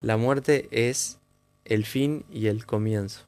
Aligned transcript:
La 0.00 0.16
muerte 0.16 0.68
es 0.70 1.18
el 1.64 1.84
fin 1.84 2.24
y 2.30 2.46
el 2.46 2.66
comienzo. 2.66 3.26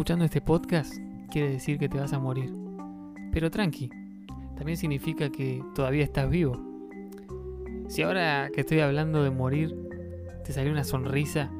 Escuchando 0.00 0.24
este 0.24 0.40
podcast, 0.40 0.96
quiere 1.30 1.50
decir 1.50 1.78
que 1.78 1.86
te 1.86 1.98
vas 1.98 2.14
a 2.14 2.18
morir. 2.18 2.54
Pero 3.32 3.50
tranqui, 3.50 3.90
también 4.56 4.78
significa 4.78 5.28
que 5.28 5.62
todavía 5.74 6.04
estás 6.04 6.30
vivo. 6.30 6.58
Si 7.86 8.00
ahora 8.00 8.48
que 8.50 8.62
estoy 8.62 8.80
hablando 8.80 9.22
de 9.22 9.28
morir 9.28 9.76
te 10.42 10.54
salió 10.54 10.72
una 10.72 10.84
sonrisa, 10.84 11.50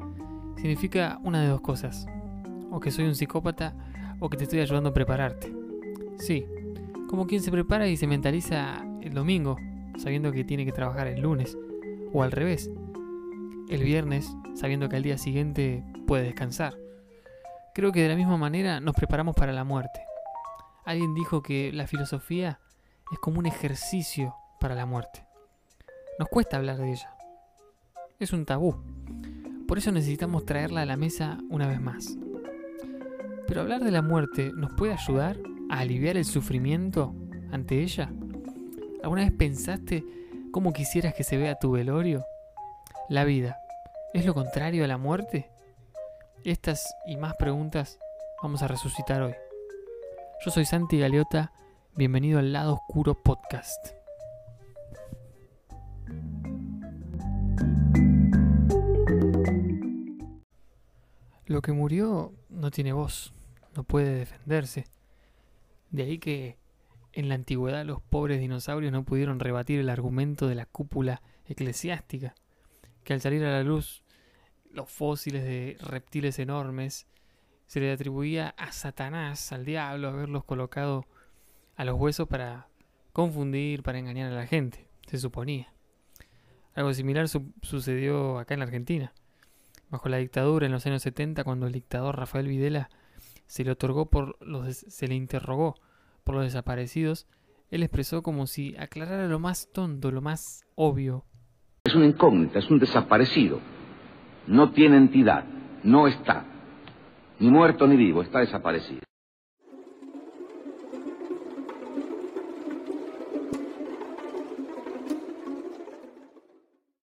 significa 0.55 1.19
una 1.23 1.43
de 1.43 1.49
dos 1.49 1.61
cosas. 1.61 2.07
O 2.71 2.79
que 2.79 2.89
soy 2.89 3.05
un 3.05 3.13
psicópata 3.13 3.75
o 4.19 4.27
que 4.27 4.37
te 4.37 4.45
estoy 4.45 4.61
ayudando 4.61 4.89
a 4.89 4.93
prepararte. 4.93 5.53
Sí, 6.17 6.43
como 7.07 7.27
quien 7.27 7.43
se 7.43 7.51
prepara 7.51 7.87
y 7.87 7.95
se 7.95 8.07
mentaliza 8.07 8.83
el 9.01 9.13
domingo, 9.13 9.57
sabiendo 9.97 10.31
que 10.31 10.43
tiene 10.43 10.65
que 10.65 10.71
trabajar 10.71 11.05
el 11.05 11.21
lunes. 11.21 11.55
O 12.11 12.23
al 12.23 12.31
revés, 12.31 12.71
el 13.69 13.83
viernes, 13.83 14.35
sabiendo 14.55 14.89
que 14.89 14.95
al 14.95 15.03
día 15.03 15.19
siguiente 15.19 15.83
puede 16.07 16.23
descansar. 16.23 16.73
Creo 17.73 17.93
que 17.93 18.01
de 18.01 18.09
la 18.09 18.15
misma 18.15 18.35
manera 18.35 18.81
nos 18.81 18.95
preparamos 18.95 19.33
para 19.33 19.53
la 19.53 19.63
muerte. 19.63 20.03
Alguien 20.83 21.13
dijo 21.13 21.41
que 21.41 21.71
la 21.71 21.87
filosofía 21.87 22.59
es 23.11 23.19
como 23.19 23.39
un 23.39 23.45
ejercicio 23.45 24.35
para 24.59 24.75
la 24.75 24.85
muerte. 24.85 25.25
Nos 26.19 26.27
cuesta 26.27 26.57
hablar 26.57 26.77
de 26.77 26.91
ella. 26.91 27.15
Es 28.19 28.33
un 28.33 28.45
tabú. 28.45 28.75
Por 29.69 29.77
eso 29.77 29.91
necesitamos 29.93 30.45
traerla 30.45 30.81
a 30.81 30.85
la 30.85 30.97
mesa 30.97 31.37
una 31.49 31.65
vez 31.65 31.79
más. 31.79 32.17
Pero 33.47 33.61
hablar 33.61 33.83
de 33.83 33.91
la 33.91 34.01
muerte 34.01 34.51
nos 34.53 34.73
puede 34.73 34.91
ayudar 34.91 35.37
a 35.69 35.79
aliviar 35.79 36.17
el 36.17 36.25
sufrimiento 36.25 37.15
ante 37.51 37.81
ella. 37.81 38.11
¿Alguna 39.01 39.21
vez 39.21 39.31
pensaste 39.31 40.03
cómo 40.51 40.73
quisieras 40.73 41.13
que 41.13 41.23
se 41.23 41.37
vea 41.37 41.57
tu 41.57 41.71
velorio? 41.71 42.25
La 43.07 43.23
vida, 43.23 43.57
¿es 44.13 44.25
lo 44.25 44.33
contrario 44.33 44.83
a 44.83 44.87
la 44.87 44.97
muerte? 44.97 45.49
Estas 46.43 46.95
y 47.05 47.17
más 47.17 47.35
preguntas 47.35 47.99
vamos 48.41 48.63
a 48.63 48.67
resucitar 48.67 49.21
hoy. 49.21 49.35
Yo 50.43 50.49
soy 50.49 50.65
Santi 50.65 50.97
Galeota, 50.97 51.53
bienvenido 51.95 52.39
al 52.39 52.51
Lado 52.51 52.73
Oscuro 52.73 53.13
Podcast. 53.13 53.93
Lo 61.45 61.61
que 61.61 61.73
murió 61.73 62.33
no 62.49 62.71
tiene 62.71 62.91
voz, 62.91 63.35
no 63.75 63.83
puede 63.83 64.15
defenderse. 64.15 64.85
De 65.91 66.01
ahí 66.01 66.17
que 66.17 66.57
en 67.13 67.29
la 67.29 67.35
antigüedad 67.35 67.85
los 67.85 68.01
pobres 68.01 68.39
dinosaurios 68.39 68.91
no 68.91 69.03
pudieron 69.03 69.39
rebatir 69.39 69.79
el 69.79 69.89
argumento 69.89 70.47
de 70.47 70.55
la 70.55 70.65
cúpula 70.65 71.21
eclesiástica, 71.45 72.33
que 73.03 73.13
al 73.13 73.21
salir 73.21 73.45
a 73.45 73.51
la 73.51 73.61
luz 73.61 74.00
los 74.73 74.89
fósiles 74.89 75.43
de 75.43 75.77
reptiles 75.81 76.39
enormes, 76.39 77.07
se 77.67 77.79
le 77.79 77.91
atribuía 77.91 78.53
a 78.57 78.71
Satanás, 78.71 79.51
al 79.51 79.65
diablo, 79.65 80.09
haberlos 80.09 80.43
colocado 80.43 81.05
a 81.75 81.85
los 81.85 81.99
huesos 81.99 82.27
para 82.27 82.67
confundir, 83.13 83.83
para 83.83 83.99
engañar 83.99 84.31
a 84.31 84.35
la 84.35 84.47
gente, 84.47 84.87
se 85.07 85.17
suponía. 85.17 85.73
Algo 86.73 86.93
similar 86.93 87.27
su 87.27 87.51
sucedió 87.61 88.39
acá 88.39 88.53
en 88.53 88.59
la 88.59 88.65
Argentina. 88.65 89.13
Bajo 89.89 90.07
la 90.09 90.17
dictadura 90.17 90.65
en 90.65 90.71
los 90.71 90.85
años 90.85 91.01
70, 91.01 91.43
cuando 91.43 91.67
el 91.67 91.73
dictador 91.73 92.17
Rafael 92.17 92.47
Videla 92.47 92.89
se 93.47 93.65
le 93.65 93.71
otorgó 93.71 94.09
por 94.09 94.37
los 94.45 94.77
se 94.77 95.07
le 95.07 95.15
interrogó 95.15 95.75
por 96.23 96.35
los 96.35 96.45
desaparecidos, 96.45 97.27
él 97.69 97.83
expresó 97.83 98.21
como 98.21 98.47
si 98.47 98.75
aclarara 98.77 99.27
lo 99.27 99.39
más 99.39 99.69
tonto, 99.73 100.11
lo 100.11 100.21
más 100.21 100.65
obvio. 100.75 101.25
Es 101.83 101.95
una 101.95 102.05
incógnita, 102.05 102.59
es 102.59 102.69
un 102.69 102.79
desaparecido 102.79 103.59
no 104.47 104.71
tiene 104.71 104.97
entidad, 104.97 105.43
no 105.83 106.07
está, 106.07 106.45
ni 107.39 107.49
muerto 107.49 107.87
ni 107.87 107.95
vivo, 107.95 108.21
está 108.21 108.39
desaparecido. 108.39 109.01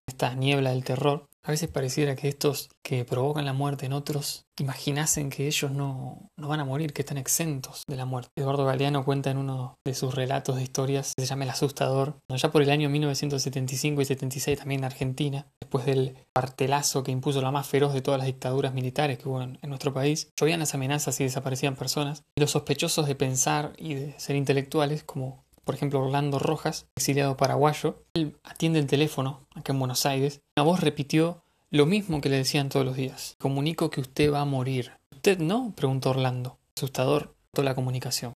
Esta 0.06 0.34
niebla 0.34 0.70
del 0.70 0.84
terror, 0.84 1.28
a 1.48 1.50
veces 1.50 1.70
pareciera 1.70 2.14
que 2.14 2.28
estos 2.28 2.68
que 2.84 3.06
provocan 3.06 3.46
la 3.46 3.54
muerte 3.54 3.86
en 3.86 3.94
otros 3.94 4.44
imaginasen 4.60 5.30
que 5.30 5.46
ellos 5.46 5.70
no, 5.70 6.28
no 6.36 6.48
van 6.48 6.60
a 6.60 6.64
morir, 6.64 6.92
que 6.92 7.00
están 7.00 7.16
exentos 7.16 7.84
de 7.88 7.96
la 7.96 8.04
muerte. 8.04 8.28
Eduardo 8.36 8.66
Galeano 8.66 9.02
cuenta 9.02 9.30
en 9.30 9.38
uno 9.38 9.74
de 9.86 9.94
sus 9.94 10.14
relatos 10.14 10.56
de 10.56 10.62
historias, 10.62 11.14
que 11.16 11.22
se 11.22 11.28
llama 11.28 11.44
El 11.44 11.50
Asustador, 11.50 12.18
ya 12.28 12.50
por 12.50 12.60
el 12.60 12.68
año 12.68 12.90
1975 12.90 14.02
y 14.02 14.04
76 14.04 14.58
también 14.58 14.80
en 14.80 14.84
Argentina, 14.84 15.46
después 15.58 15.86
del 15.86 16.18
partelazo 16.34 17.02
que 17.02 17.12
impuso 17.12 17.40
la 17.40 17.50
más 17.50 17.66
feroz 17.66 17.94
de 17.94 18.02
todas 18.02 18.18
las 18.18 18.26
dictaduras 18.26 18.74
militares 18.74 19.18
que 19.18 19.28
hubo 19.28 19.40
en, 19.40 19.58
en 19.62 19.70
nuestro 19.70 19.94
país, 19.94 20.28
llovían 20.38 20.60
las 20.60 20.74
amenazas 20.74 21.18
y 21.20 21.24
desaparecían 21.24 21.76
personas, 21.76 22.24
y 22.36 22.42
los 22.42 22.50
sospechosos 22.50 23.06
de 23.06 23.14
pensar 23.14 23.72
y 23.78 23.94
de 23.94 24.20
ser 24.20 24.36
intelectuales, 24.36 25.02
como 25.02 25.47
por 25.68 25.74
ejemplo 25.74 26.00
Orlando 26.00 26.38
Rojas, 26.38 26.86
exiliado 26.96 27.36
paraguayo, 27.36 28.02
él 28.14 28.34
atiende 28.42 28.78
el 28.78 28.86
teléfono 28.86 29.46
acá 29.54 29.74
en 29.74 29.78
Buenos 29.78 30.06
Aires. 30.06 30.40
Una 30.56 30.64
voz 30.64 30.80
repitió 30.80 31.44
lo 31.70 31.84
mismo 31.84 32.22
que 32.22 32.30
le 32.30 32.38
decían 32.38 32.70
todos 32.70 32.86
los 32.86 32.96
días. 32.96 33.34
Comunico 33.38 33.90
que 33.90 34.00
usted 34.00 34.32
va 34.32 34.40
a 34.40 34.46
morir. 34.46 34.92
¿Usted 35.14 35.40
no? 35.40 35.74
preguntó 35.76 36.08
Orlando. 36.08 36.58
Asustador, 36.74 37.34
toda 37.52 37.66
la 37.66 37.74
comunicación. 37.74 38.32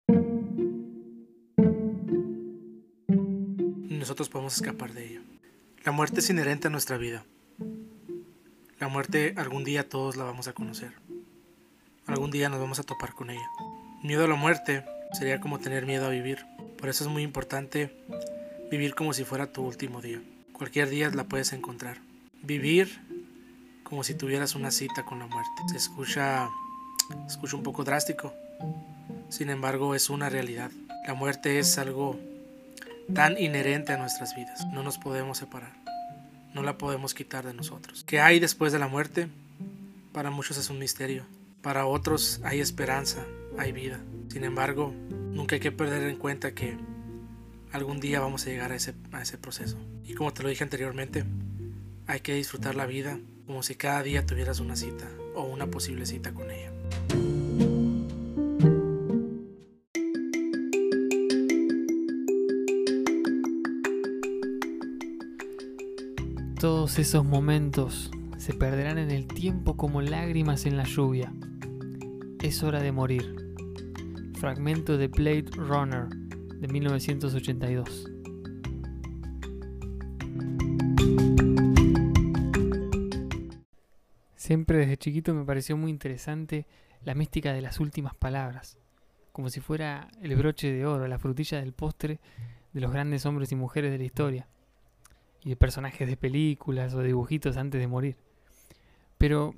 Nosotros 3.89 4.29
podemos 4.29 4.55
escapar 4.55 4.93
de 4.93 5.07
ella. 5.07 5.23
La 5.87 5.93
muerte 5.93 6.21
es 6.21 6.29
inherente 6.29 6.69
a 6.69 6.71
nuestra 6.71 6.99
vida. 6.99 7.25
La 8.79 8.89
muerte 8.89 9.33
algún 9.39 9.65
día 9.65 9.89
todos 9.89 10.17
la 10.17 10.25
vamos 10.25 10.49
a 10.49 10.53
conocer. 10.53 10.93
Algún 12.05 12.31
día 12.31 12.51
nos 12.51 12.61
vamos 12.61 12.79
a 12.79 12.83
topar 12.83 13.15
con 13.15 13.31
ella. 13.31 13.49
Miedo 14.03 14.27
a 14.27 14.29
la 14.29 14.35
muerte 14.35 14.85
sería 15.13 15.41
como 15.41 15.61
tener 15.61 15.87
miedo 15.87 16.05
a 16.05 16.11
vivir. 16.11 16.52
Por 16.83 16.89
eso 16.89 17.05
es 17.05 17.11
muy 17.11 17.23
importante 17.23 17.95
vivir 18.69 18.97
como 18.97 19.13
si 19.13 19.23
fuera 19.23 19.53
tu 19.53 19.63
último 19.63 20.03
día. 20.03 20.21
Cualquier 20.53 20.89
día 20.89 21.09
la 21.11 21.23
puedes 21.23 21.53
encontrar. 21.53 21.99
Vivir 22.43 23.01
como 23.85 24.03
si 24.03 24.15
tuvieras 24.15 24.57
una 24.57 24.73
cita 24.73 25.05
con 25.05 25.21
la 25.21 25.29
muerte. 25.29 25.63
Se 25.71 25.77
escucha, 25.77 26.51
escucha 27.29 27.55
un 27.55 27.63
poco 27.63 27.85
drástico. 27.85 28.35
Sin 29.29 29.49
embargo, 29.49 29.95
es 29.95 30.11
una 30.11 30.29
realidad. 30.29 30.73
La 31.07 31.15
muerte 31.15 31.61
es 31.61 31.79
algo 31.79 32.19
tan 33.15 33.39
inherente 33.39 33.93
a 33.93 33.97
nuestras 33.97 34.35
vidas. 34.35 34.67
No 34.73 34.83
nos 34.83 34.99
podemos 34.99 35.39
separar. 35.39 35.75
No 36.53 36.65
la 36.65 36.79
podemos 36.79 37.15
quitar 37.15 37.47
de 37.47 37.55
nosotros. 37.55 38.03
¿Qué 38.03 38.21
hay 38.21 38.41
después 38.41 38.73
de 38.73 38.81
la 38.81 38.89
muerte? 38.89 39.29
Para 40.13 40.33
muchos 40.33 40.57
es 40.57 40.69
un 40.69 40.81
misterio. 40.81 41.27
Para 41.63 41.87
otros 41.87 42.41
hay 42.43 42.59
esperanza, 42.59 43.25
hay 43.57 43.71
vida. 43.71 44.01
Sin 44.31 44.43
embargo, 44.43 44.93
nunca 45.33 45.57
hay 45.57 45.61
que 45.61 45.73
perder 45.73 46.09
en 46.09 46.17
cuenta 46.17 46.55
que 46.55 46.77
algún 47.73 48.01
día 48.01 48.21
vamos 48.21 48.47
a 48.47 48.51
llegar 48.51 48.73
a 48.73 48.77
ese, 48.77 48.95
a 49.13 49.23
ese 49.23 49.39
proceso. 49.39 49.79
Y 50.05 50.15
como 50.15 50.33
te 50.33 50.43
lo 50.43 50.49
dije 50.49 50.63
anteriormente, 50.63 51.25
hay 52.07 52.21
que 52.21 52.35
disfrutar 52.35 52.75
la 52.75 52.87
vida 52.87 53.19
como 53.47 53.63
si 53.63 53.75
cada 53.75 54.03
día 54.03 54.25
tuvieras 54.27 54.61
una 54.61 54.77
cita 54.77 55.09
o 55.35 55.45
una 55.45 55.67
posible 55.67 56.07
cita 56.07 56.33
con 56.33 56.51
ella. 56.51 56.71
Todos 66.59 67.01
esos 67.01 67.25
momentos 67.25 68.13
se 68.37 68.55
perderán 68.55 68.99
en 68.99 69.11
el 69.11 69.27
tiempo 69.27 69.77
como 69.77 70.01
lágrimas 70.01 70.65
en 70.65 70.77
la 70.77 70.85
lluvia. 70.85 71.33
Es 72.41 72.63
hora 72.63 72.81
de 72.81 72.93
morir. 72.93 73.42
Fragmento 74.43 74.99
de 74.99 75.07
Blade 75.07 75.51
Runner 75.55 76.09
de 76.09 76.67
1982. 76.67 78.11
Siempre 84.35 84.79
desde 84.79 84.97
chiquito 84.97 85.33
me 85.33 85.45
pareció 85.45 85.77
muy 85.77 85.93
interesante 85.93 86.67
la 87.05 87.15
mística 87.15 87.53
de 87.53 87.63
las 87.63 87.79
últimas 87.79 88.17
palabras, 88.17 88.81
como 89.31 89.49
si 89.49 89.61
fuera 89.61 90.09
el 90.21 90.35
broche 90.35 90.73
de 90.73 90.87
oro, 90.87 91.07
la 91.07 91.21
frutilla 91.21 91.61
del 91.61 91.73
postre 91.73 92.19
de 92.73 92.81
los 92.81 92.91
grandes 92.91 93.25
hombres 93.25 93.53
y 93.53 93.55
mujeres 93.55 93.93
de 93.93 93.99
la 93.99 94.05
historia, 94.05 94.49
y 95.45 95.51
de 95.51 95.57
personajes 95.57 96.09
de 96.09 96.17
películas 96.17 96.95
o 96.95 97.03
dibujitos 97.05 97.57
antes 97.57 97.81
de 97.81 97.87
morir. 97.87 98.17
Pero 99.19 99.55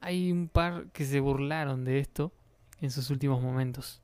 hay 0.00 0.32
un 0.32 0.48
par 0.48 0.86
que 0.94 1.04
se 1.04 1.20
burlaron 1.20 1.84
de 1.84 1.98
esto 1.98 2.32
en 2.80 2.90
sus 2.90 3.10
últimos 3.10 3.42
momentos. 3.42 4.00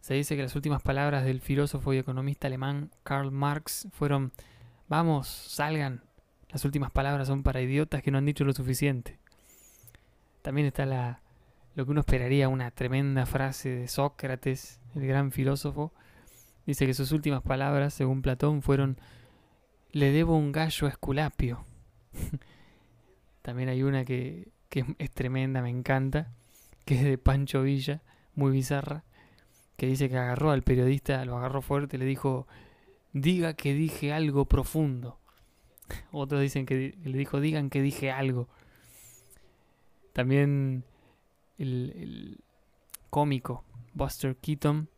Se 0.00 0.14
dice 0.14 0.36
que 0.36 0.42
las 0.42 0.56
últimas 0.56 0.82
palabras 0.82 1.24
del 1.24 1.40
filósofo 1.40 1.92
y 1.92 1.98
economista 1.98 2.46
alemán 2.46 2.90
Karl 3.02 3.30
Marx 3.30 3.88
fueron, 3.92 4.32
vamos, 4.88 5.28
salgan, 5.28 6.02
las 6.50 6.64
últimas 6.64 6.90
palabras 6.90 7.28
son 7.28 7.42
para 7.42 7.60
idiotas 7.60 8.02
que 8.02 8.10
no 8.10 8.18
han 8.18 8.24
dicho 8.24 8.44
lo 8.44 8.52
suficiente. 8.52 9.18
También 10.42 10.66
está 10.66 10.86
la, 10.86 11.20
lo 11.74 11.84
que 11.84 11.92
uno 11.92 12.00
esperaría, 12.00 12.48
una 12.48 12.70
tremenda 12.70 13.26
frase 13.26 13.68
de 13.68 13.88
Sócrates, 13.88 14.80
el 14.94 15.06
gran 15.06 15.32
filósofo. 15.32 15.92
Dice 16.66 16.86
que 16.86 16.94
sus 16.94 17.12
últimas 17.12 17.42
palabras, 17.42 17.94
según 17.94 18.22
Platón, 18.22 18.62
fueron, 18.62 18.98
le 19.92 20.10
debo 20.12 20.36
un 20.36 20.50
gallo 20.50 20.86
a 20.86 20.90
Esculapio. 20.90 21.64
También 23.42 23.68
hay 23.68 23.82
una 23.82 24.04
que, 24.04 24.48
que 24.68 24.84
es 24.98 25.10
tremenda, 25.10 25.62
me 25.62 25.70
encanta, 25.70 26.32
que 26.84 26.94
es 26.94 27.04
de 27.04 27.18
Pancho 27.18 27.62
Villa, 27.62 28.02
muy 28.34 28.52
bizarra, 28.52 29.04
que 29.76 29.86
dice 29.86 30.08
que 30.08 30.18
agarró 30.18 30.50
al 30.50 30.62
periodista, 30.62 31.24
lo 31.24 31.36
agarró 31.36 31.62
fuerte, 31.62 31.98
le 31.98 32.04
dijo, 32.04 32.46
diga 33.12 33.54
que 33.54 33.74
dije 33.74 34.12
algo 34.12 34.44
profundo. 34.46 35.18
Otros 36.12 36.40
dicen 36.40 36.66
que 36.66 36.94
le 37.02 37.18
dijo, 37.18 37.40
digan 37.40 37.70
que 37.70 37.82
dije 37.82 38.10
algo. 38.10 38.48
También 40.12 40.84
el, 41.58 42.40
cómico 43.10 43.64
Buster 43.92 44.36
Keaton 44.36 44.88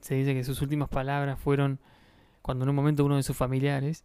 se 0.00 0.14
dice 0.14 0.34
que 0.34 0.44
sus 0.44 0.62
últimas 0.62 0.88
palabras 0.88 1.38
fueron 1.38 1.80
cuando 2.40 2.64
en 2.64 2.70
un 2.70 2.76
momento 2.76 3.04
uno 3.04 3.16
de 3.16 3.22
sus 3.22 3.36
familiares 3.36 4.04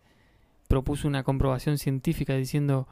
propuso 0.67 1.07
una 1.07 1.23
comprobación 1.23 1.77
científica 1.77 2.33
diciendo 2.35 2.87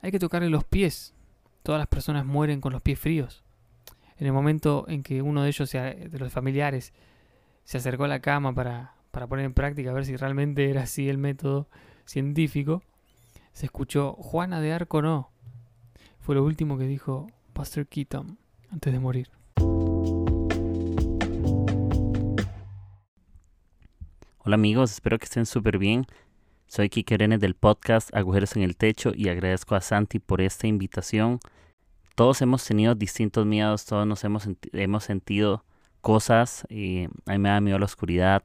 hay 0.00 0.10
que 0.10 0.18
tocarle 0.18 0.50
los 0.50 0.64
pies. 0.64 1.14
Todas 1.62 1.78
las 1.78 1.88
personas 1.88 2.26
mueren 2.26 2.60
con 2.60 2.72
los 2.72 2.82
pies 2.82 2.98
fríos. 2.98 3.44
En 4.18 4.26
el 4.26 4.32
momento 4.32 4.84
en 4.88 5.04
que 5.04 5.22
uno 5.22 5.42
de 5.42 5.48
ellos, 5.48 5.70
de 5.70 6.18
los 6.18 6.32
familiares, 6.32 6.92
se 7.62 7.78
acercó 7.78 8.04
a 8.04 8.08
la 8.08 8.20
cama 8.20 8.52
para, 8.52 8.94
para 9.12 9.28
poner 9.28 9.44
en 9.44 9.54
práctica 9.54 9.90
a 9.90 9.92
ver 9.94 10.04
si 10.04 10.16
realmente 10.16 10.68
era 10.68 10.82
así 10.82 11.08
el 11.08 11.18
método, 11.18 11.68
científico, 12.04 12.82
se 13.52 13.66
escuchó 13.66 14.14
Juana 14.14 14.60
de 14.60 14.72
Arco 14.72 15.02
no. 15.02 15.30
Fue 16.18 16.34
lo 16.34 16.42
último 16.44 16.78
que 16.78 16.84
dijo 16.84 17.28
Buster 17.54 17.86
Keaton 17.86 18.38
antes 18.70 18.92
de 18.92 18.98
morir. 18.98 19.30
Hola 24.38 24.54
amigos, 24.54 24.92
espero 24.92 25.18
que 25.18 25.26
estén 25.26 25.46
súper 25.46 25.78
bien. 25.78 26.06
Soy 26.66 26.88
Kike 26.88 27.18
Renes 27.18 27.40
del 27.40 27.54
podcast 27.54 28.12
Agujeros 28.14 28.56
en 28.56 28.62
el 28.62 28.76
Techo 28.76 29.12
y 29.14 29.28
agradezco 29.28 29.76
a 29.76 29.80
Santi 29.80 30.18
por 30.18 30.40
esta 30.40 30.66
invitación. 30.66 31.38
Todos 32.18 32.42
hemos 32.42 32.64
tenido 32.64 32.96
distintos 32.96 33.46
miedos, 33.46 33.84
todos 33.84 34.04
nos 34.04 34.24
hemos, 34.24 34.48
hemos 34.72 35.04
sentido 35.04 35.64
cosas. 36.00 36.66
Y 36.68 37.04
a 37.26 37.32
mí 37.34 37.38
me 37.38 37.48
da 37.48 37.60
miedo 37.60 37.78
la 37.78 37.84
oscuridad, 37.84 38.42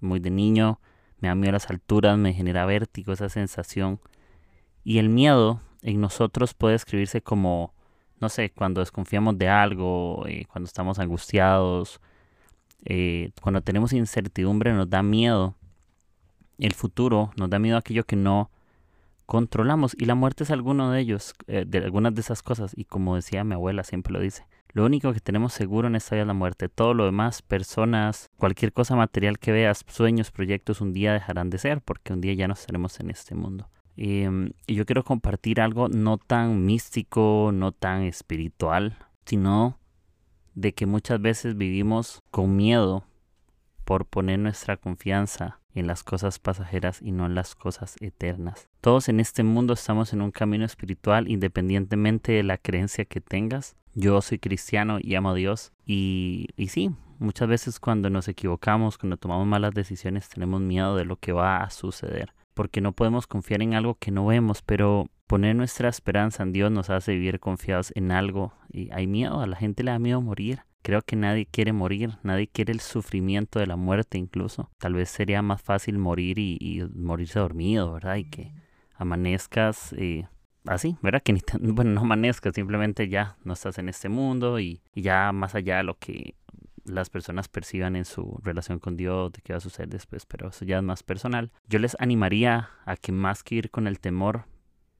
muy 0.00 0.18
de 0.18 0.32
niño 0.32 0.80
me 1.20 1.28
da 1.28 1.36
miedo 1.36 1.52
las 1.52 1.70
alturas, 1.70 2.18
me 2.18 2.34
genera 2.34 2.66
vértigo 2.66 3.12
esa 3.12 3.28
sensación. 3.28 4.00
Y 4.82 4.98
el 4.98 5.08
miedo 5.08 5.60
en 5.82 6.00
nosotros 6.00 6.52
puede 6.52 6.74
escribirse 6.74 7.22
como, 7.22 7.72
no 8.18 8.28
sé, 8.28 8.50
cuando 8.50 8.80
desconfiamos 8.80 9.38
de 9.38 9.48
algo, 9.48 10.26
eh, 10.26 10.46
cuando 10.50 10.66
estamos 10.66 10.98
angustiados, 10.98 12.00
eh, 12.84 13.30
cuando 13.40 13.60
tenemos 13.60 13.92
incertidumbre 13.92 14.72
nos 14.72 14.90
da 14.90 15.04
miedo 15.04 15.54
el 16.58 16.74
futuro, 16.74 17.30
nos 17.36 17.48
da 17.48 17.60
miedo 17.60 17.76
aquello 17.76 18.02
que 18.02 18.16
no 18.16 18.50
controlamos 19.32 19.96
y 19.98 20.04
la 20.04 20.14
muerte 20.14 20.44
es 20.44 20.50
alguno 20.50 20.90
de 20.90 21.00
ellos, 21.00 21.32
eh, 21.46 21.64
de 21.66 21.78
algunas 21.78 22.14
de 22.14 22.20
esas 22.20 22.42
cosas 22.42 22.74
y 22.76 22.84
como 22.84 23.16
decía 23.16 23.44
mi 23.44 23.54
abuela 23.54 23.82
siempre 23.82 24.12
lo 24.12 24.20
dice, 24.20 24.46
lo 24.74 24.84
único 24.84 25.10
que 25.14 25.20
tenemos 25.20 25.54
seguro 25.54 25.88
en 25.88 25.96
esta 25.96 26.16
vida 26.16 26.24
es 26.24 26.26
la 26.26 26.34
muerte. 26.34 26.68
Todo 26.68 26.92
lo 26.92 27.06
demás, 27.06 27.40
personas, 27.40 28.28
cualquier 28.36 28.74
cosa 28.74 28.94
material 28.94 29.38
que 29.38 29.50
veas, 29.50 29.86
sueños, 29.88 30.30
proyectos, 30.30 30.82
un 30.82 30.92
día 30.92 31.14
dejarán 31.14 31.48
de 31.48 31.56
ser 31.56 31.80
porque 31.80 32.12
un 32.12 32.20
día 32.20 32.34
ya 32.34 32.46
no 32.46 32.52
estaremos 32.52 33.00
en 33.00 33.08
este 33.08 33.34
mundo. 33.34 33.70
Em, 33.96 34.52
y 34.66 34.74
yo 34.74 34.84
quiero 34.84 35.02
compartir 35.02 35.62
algo 35.62 35.88
no 35.88 36.18
tan 36.18 36.66
místico, 36.66 37.52
no 37.54 37.72
tan 37.72 38.02
espiritual, 38.02 38.98
sino 39.24 39.78
de 40.54 40.74
que 40.74 40.84
muchas 40.84 41.22
veces 41.22 41.56
vivimos 41.56 42.20
con 42.30 42.54
miedo 42.54 43.06
por 43.86 44.04
poner 44.04 44.40
nuestra 44.40 44.76
confianza 44.76 45.61
en 45.74 45.86
las 45.86 46.02
cosas 46.02 46.38
pasajeras 46.38 47.00
y 47.02 47.12
no 47.12 47.26
en 47.26 47.34
las 47.34 47.54
cosas 47.54 47.96
eternas. 48.00 48.68
Todos 48.80 49.08
en 49.08 49.20
este 49.20 49.42
mundo 49.42 49.74
estamos 49.74 50.12
en 50.12 50.20
un 50.22 50.30
camino 50.30 50.64
espiritual 50.64 51.28
independientemente 51.28 52.32
de 52.32 52.42
la 52.42 52.58
creencia 52.58 53.04
que 53.04 53.20
tengas 53.20 53.76
yo 53.94 54.20
soy 54.22 54.38
cristiano 54.38 54.98
y 55.00 55.14
amo 55.14 55.30
a 55.30 55.34
Dios. 55.34 55.72
Y, 55.86 56.48
y 56.56 56.68
sí, 56.68 56.90
muchas 57.18 57.48
veces 57.48 57.80
cuando 57.80 58.10
nos 58.10 58.28
equivocamos, 58.28 58.98
cuando 58.98 59.16
tomamos 59.16 59.46
malas 59.46 59.74
decisiones, 59.74 60.28
tenemos 60.28 60.60
miedo 60.60 60.96
de 60.96 61.04
lo 61.04 61.16
que 61.16 61.32
va 61.32 61.58
a 61.58 61.70
suceder. 61.70 62.32
Porque 62.54 62.80
no 62.80 62.92
podemos 62.92 63.26
confiar 63.26 63.62
en 63.62 63.74
algo 63.74 63.94
que 63.94 64.10
no 64.10 64.26
vemos, 64.26 64.62
pero 64.62 65.08
poner 65.26 65.56
nuestra 65.56 65.88
esperanza 65.88 66.42
en 66.42 66.52
Dios 66.52 66.70
nos 66.70 66.90
hace 66.90 67.12
vivir 67.12 67.40
confiados 67.40 67.92
en 67.94 68.12
algo. 68.12 68.52
Y 68.70 68.90
hay 68.92 69.06
miedo, 69.06 69.40
a 69.40 69.46
la 69.46 69.56
gente 69.56 69.82
le 69.82 69.90
da 69.90 69.98
miedo 69.98 70.20
morir. 70.20 70.62
Creo 70.82 71.02
que 71.02 71.14
nadie 71.14 71.46
quiere 71.46 71.72
morir, 71.72 72.18
nadie 72.24 72.48
quiere 72.48 72.72
el 72.72 72.80
sufrimiento 72.80 73.60
de 73.60 73.66
la 73.66 73.76
muerte 73.76 74.18
incluso. 74.18 74.68
Tal 74.78 74.94
vez 74.94 75.10
sería 75.10 75.40
más 75.40 75.62
fácil 75.62 75.98
morir 75.98 76.38
y, 76.38 76.84
morirse 76.94 77.38
dormido, 77.38 77.92
¿verdad? 77.92 78.16
Y 78.16 78.24
que 78.24 78.52
amanezcas 78.96 79.92
eh, 79.96 80.26
así, 80.66 80.96
¿verdad? 81.00 81.22
Que 81.22 81.32
ni 81.32 81.40
bueno, 81.60 81.92
no 81.92 82.00
amanezcas, 82.00 82.54
simplemente 82.54 83.08
ya 83.08 83.36
no 83.44 83.52
estás 83.52 83.78
en 83.78 83.88
este 83.88 84.08
mundo 84.08 84.58
y, 84.58 84.82
ya 84.94 85.30
más 85.32 85.54
allá 85.54 85.78
de 85.78 85.84
lo 85.84 85.98
que 85.98 86.34
las 86.84 87.10
personas 87.10 87.46
perciban 87.46 87.94
en 87.94 88.04
su 88.04 88.40
relación 88.42 88.80
con 88.80 88.96
Dios, 88.96 89.32
de 89.32 89.40
qué 89.40 89.52
va 89.52 89.58
a 89.58 89.60
suceder 89.60 89.88
después, 89.88 90.26
pero 90.26 90.48
eso 90.48 90.64
ya 90.64 90.78
es 90.78 90.82
más 90.82 91.04
personal. 91.04 91.52
Yo 91.68 91.78
les 91.78 91.96
animaría 92.00 92.70
a 92.84 92.96
que 92.96 93.12
más 93.12 93.44
que 93.44 93.54
ir 93.54 93.70
con 93.70 93.86
el 93.86 94.00
temor 94.00 94.46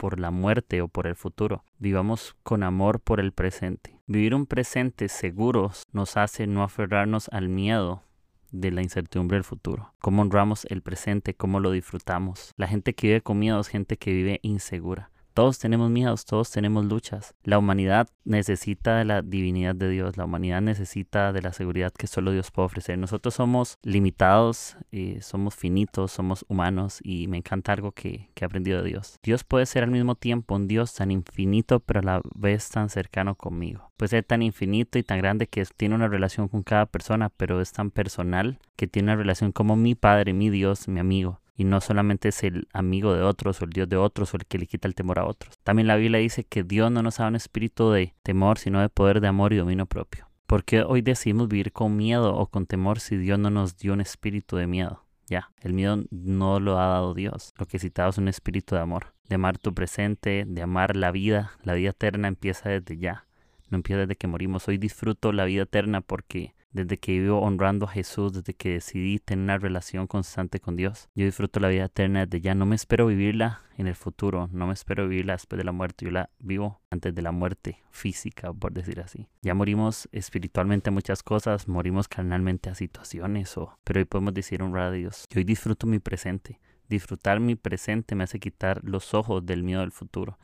por 0.03 0.19
la 0.19 0.33
muerte 0.33 0.83
o 0.83 0.89
por 0.89 1.07
el 1.07 1.15
futuro, 1.15 1.63
vivamos 1.79 2.35
con 2.43 2.65
amor 2.65 2.99
por 2.99 3.21
el 3.21 3.31
presente. 3.31 4.01
Vivir 4.09 4.35
un 4.35 4.47
presente 4.47 5.09
seguros 5.09 5.85
nos 5.93 6.17
hace 6.17 6.49
no 6.49 6.65
aferrarnos 6.65 7.29
al 7.29 7.49
miedo 7.49 8.03
de 8.51 8.73
la 8.73 8.83
incertidumbre 8.83 9.37
del 9.37 9.45
futuro. 9.45 9.95
Cómo 10.01 10.23
honramos 10.23 10.65
el 10.71 10.83
presente, 10.83 11.35
cómo 11.35 11.61
lo 11.61 11.71
disfrutamos. 11.71 12.51
La 12.57 12.67
gente 12.67 12.97
que 12.97 13.07
vive 13.07 13.21
con 13.21 13.39
miedo 13.39 13.61
es 13.61 13.69
gente 13.69 13.97
que 13.97 14.13
vive 14.13 14.41
insegura. 14.43 15.12
Todos 15.35 15.59
tenemos 15.59 15.91
miedos, 15.91 16.27
todos 16.27 16.51
tenemos 16.51 16.85
luchas. 16.85 17.35
La 17.43 17.59
humanidad 17.59 18.09
necesita 18.25 18.99
de 18.99 19.07
la 19.07 19.23
divinidad 19.23 19.75
de 19.75 19.89
Dios, 19.89 20.19
la 20.19 20.27
humanidad 20.27 20.61
necesita 20.61 21.33
de 21.33 21.41
la 21.41 21.55
seguridad 21.55 21.91
que 21.93 22.07
solo 22.07 22.33
Dios 22.33 22.51
puede 22.51 22.67
ofrecer. 22.67 22.99
Nosotros 22.99 23.35
somos 23.35 23.79
limitados, 23.83 24.77
eh, 24.91 25.21
somos 25.23 25.55
finitos, 25.55 26.13
somos 26.13 26.45
humanos 26.49 27.01
y 27.03 27.29
me 27.29 27.39
encanta 27.39 27.73
algo 27.73 27.93
que, 27.93 28.29
que 28.35 28.45
he 28.45 28.47
aprendido 28.47 28.83
de 28.83 28.91
Dios. 28.91 29.19
Dios 29.23 29.43
puede 29.43 29.65
ser 29.65 29.85
al 29.85 29.91
mismo 29.91 30.17
tiempo 30.17 30.55
un 30.55 30.69
Dios 30.69 30.93
tan 30.95 31.11
infinito 31.11 31.81
pero 31.81 32.01
a 32.01 32.03
la 32.03 32.21
vez 32.35 32.69
tan 32.69 32.91
cercano 32.91 33.35
conmigo. 33.35 33.91
Puede 33.97 34.11
ser 34.11 34.25
tan 34.25 34.43
infinito 34.43 34.99
y 34.99 35.03
tan 35.03 35.19
grande 35.19 35.47
que 35.47 35.65
tiene 35.65 35.95
una 35.95 36.09
relación 36.09 36.49
con 36.49 36.63
cada 36.63 36.87
persona, 36.87 37.31
pero 37.31 37.61
es 37.61 37.73
tan 37.73 37.91
personal 37.91 38.59
que 38.77 38.87
tiene 38.87 39.13
una 39.13 39.17
relación 39.17 39.53
como 39.53 39.77
mi 39.77 39.95
Padre, 39.95 40.33
mi 40.35 40.51
Dios, 40.51 40.89
mi 40.89 41.01
amigo 41.01 41.42
y 41.55 41.65
no 41.65 41.81
solamente 41.81 42.29
es 42.29 42.43
el 42.45 42.69
amigo 42.73 43.15
de 43.15 43.23
otros 43.23 43.61
o 43.61 43.65
el 43.65 43.71
Dios 43.71 43.89
de 43.89 43.97
otros 43.97 44.33
o 44.33 44.37
el 44.37 44.47
que 44.47 44.59
le 44.59 44.67
quita 44.67 44.89
el 44.89 44.95
temor 44.95 45.19
a 45.19 45.27
otros. 45.27 45.59
También 45.63 45.87
la 45.87 45.97
Biblia 45.97 46.21
dice 46.21 46.45
que 46.45 46.63
Dios 46.63 46.91
no 46.91 47.03
nos 47.03 47.19
da 47.19 47.29
un 47.29 47.37
espíritu 47.37 47.91
de 47.91 48.15
temor, 48.23 48.59
sino 48.59 48.81
de 48.81 48.89
poder, 48.89 49.21
de 49.21 49.29
amor 49.29 49.53
y 49.53 49.57
dominio 49.57 49.87
propio. 49.87 50.29
¿Por 50.47 50.65
qué 50.65 50.83
hoy 50.83 51.03
decidimos 51.03 51.49
vivir 51.49 51.73
con 51.73 51.97
miedo 51.97 52.35
o 52.37 52.47
con 52.47 52.67
temor 52.67 53.01
si 53.01 53.17
Dios 53.17 53.39
no 53.39 53.51
nos 53.51 53.77
dio 53.79 53.93
un 53.93 54.01
espíritu 54.01 54.57
de 54.57 54.67
miedo? 54.67 55.05
Ya, 55.27 55.51
el 55.63 55.73
miedo 55.73 56.05
no 56.11 56.61
lo 56.61 56.79
ha 56.79 56.89
dado 56.89 57.15
Dios. 57.15 57.55
Lo 57.57 57.65
que 57.65 57.79
citamos 57.79 58.17
es 58.17 58.19
un 58.19 58.29
espíritu 58.29 58.75
de 58.75 58.83
amor, 58.83 59.15
de 59.29 59.37
amar 59.37 59.57
tu 59.57 59.73
presente, 59.73 60.45
de 60.47 60.63
amar 60.63 60.95
la 60.97 61.11
vida. 61.11 61.53
La 61.63 61.73
vida 61.75 61.91
eterna 61.91 62.29
empieza 62.29 62.69
desde 62.69 62.99
ya, 62.99 63.27
no 63.71 63.77
empieza 63.77 64.01
desde 64.01 64.17
que 64.17 64.27
morimos. 64.27 64.69
Hoy 64.69 64.77
disfruto 64.77 65.33
la 65.33 65.47
vida 65.47 65.63
eterna 65.63 66.03
porque 66.03 66.55
desde 66.73 66.99
que 66.99 67.13
vivo 67.13 67.41
honrando 67.41 67.87
a 67.87 67.91
Jesús, 67.91 68.33
desde 68.33 68.55
que 68.55 68.71
decidí 68.71 69.19
tener 69.19 69.45
una 69.45 69.59
relación 69.59 70.07
constante 70.07 70.61
con 70.61 70.77
Dios. 70.77 71.09
Yo 71.15 71.25
disfruto 71.25 71.61
la 71.61 71.69
vida 71.69 71.85
eterna 71.85 72.27
desde 72.27 72.41
ya. 72.41 72.55
No 72.55 72.67
me 72.67 72.77
espero 72.77 73.07
vivirla 73.07 73.63
en 73.77 73.87
el 73.87 73.95
futuro, 73.95 74.49
no 74.53 74.67
me 74.67 74.73
espero 74.73 75.09
vivirla 75.09 75.35
después 75.35 75.59
de 75.59 75.65
la 75.65 75.73
muerte. 75.73 76.05
Yo 76.05 76.11
la 76.11 76.31
vivo 76.39 76.81
antes 76.91 77.15
de 77.15 77.23
la 77.23 77.33
muerte 77.33 77.83
física, 77.91 78.53
por 78.53 78.73
decir 78.73 79.01
así. 79.01 79.29
Ya 79.43 79.55
morimos 79.55 80.09
espiritualmente 80.13 80.91
a 80.91 80.93
muchas 80.93 81.23
cosas, 81.23 81.69
morimos 81.69 82.09
carnalmente 82.09 82.71
a 82.71 82.75
situaciones, 82.75 83.57
o, 83.57 83.79
pero 83.85 84.01
hoy 84.01 84.05
podemos 84.05 84.35
decir 84.35 84.63
honrar 84.63 84.89
a 84.89 84.93
Dios. 84.93 85.27
Yo 85.31 85.39
hoy 85.39 85.45
disfruto 85.45 85.87
mi 85.87 85.99
presente. 85.99 86.61
Disfrutar 86.89 87.41
mi 87.41 87.55
presente 87.55 88.15
me 88.15 88.25
hace 88.25 88.39
quitar 88.39 88.83
los 88.85 89.15
ojos 89.15 89.45
del 89.47 89.63
miedo 89.63 89.81
del 89.81 89.93
futuro. 89.93 90.39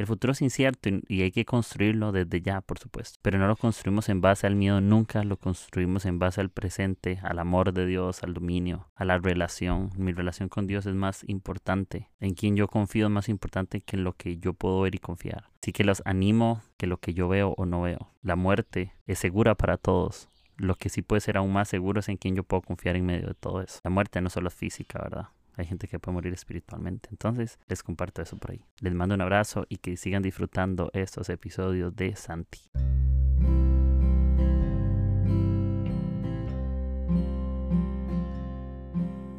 El 0.00 0.06
futuro 0.06 0.32
es 0.32 0.40
incierto 0.40 0.88
y 1.08 1.20
hay 1.20 1.30
que 1.30 1.44
construirlo 1.44 2.10
desde 2.10 2.40
ya, 2.40 2.62
por 2.62 2.78
supuesto. 2.78 3.18
Pero 3.20 3.38
no 3.38 3.46
lo 3.46 3.54
construimos 3.54 4.08
en 4.08 4.22
base 4.22 4.46
al 4.46 4.54
miedo, 4.54 4.80
nunca 4.80 5.24
lo 5.24 5.36
construimos 5.36 6.06
en 6.06 6.18
base 6.18 6.40
al 6.40 6.48
presente, 6.48 7.18
al 7.22 7.38
amor 7.38 7.74
de 7.74 7.84
Dios, 7.84 8.22
al 8.22 8.32
dominio, 8.32 8.88
a 8.94 9.04
la 9.04 9.18
relación. 9.18 9.90
Mi 9.98 10.12
relación 10.12 10.48
con 10.48 10.66
Dios 10.66 10.86
es 10.86 10.94
más 10.94 11.22
importante. 11.28 12.08
En 12.18 12.32
quien 12.32 12.56
yo 12.56 12.66
confío 12.66 13.08
es 13.08 13.12
más 13.12 13.28
importante 13.28 13.82
que 13.82 13.96
en 13.96 14.04
lo 14.04 14.14
que 14.14 14.38
yo 14.38 14.54
puedo 14.54 14.80
ver 14.80 14.94
y 14.94 14.98
confiar. 15.00 15.50
Así 15.62 15.72
que 15.72 15.84
los 15.84 16.00
animo 16.06 16.62
que 16.78 16.86
lo 16.86 16.96
que 16.96 17.12
yo 17.12 17.28
veo 17.28 17.52
o 17.58 17.66
no 17.66 17.82
veo. 17.82 18.10
La 18.22 18.36
muerte 18.36 18.94
es 19.06 19.18
segura 19.18 19.54
para 19.54 19.76
todos. 19.76 20.30
Lo 20.56 20.76
que 20.76 20.88
sí 20.88 21.02
puede 21.02 21.20
ser 21.20 21.36
aún 21.36 21.52
más 21.52 21.68
seguro 21.68 22.00
es 22.00 22.08
en 22.08 22.16
quien 22.16 22.36
yo 22.36 22.42
puedo 22.42 22.62
confiar 22.62 22.96
en 22.96 23.04
medio 23.04 23.26
de 23.26 23.34
todo 23.34 23.60
eso. 23.60 23.80
La 23.84 23.90
muerte 23.90 24.22
no 24.22 24.30
solo 24.30 24.48
es 24.48 24.54
física, 24.54 24.98
¿verdad? 25.02 25.28
Hay 25.60 25.66
gente 25.66 25.88
que 25.88 25.98
puede 25.98 26.14
morir 26.14 26.32
espiritualmente. 26.32 27.10
Entonces, 27.10 27.58
les 27.68 27.82
comparto 27.82 28.22
eso 28.22 28.38
por 28.38 28.52
ahí. 28.52 28.64
Les 28.80 28.94
mando 28.94 29.14
un 29.14 29.20
abrazo 29.20 29.66
y 29.68 29.76
que 29.76 29.98
sigan 29.98 30.22
disfrutando 30.22 30.90
estos 30.94 31.28
episodios 31.28 31.94
de 31.94 32.16
Santi. 32.16 32.60